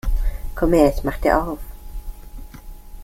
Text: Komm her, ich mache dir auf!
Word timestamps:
Komm 0.55 0.71
her, 0.73 0.89
ich 0.91 1.03
mache 1.03 1.21
dir 1.21 1.39
auf! 1.39 1.59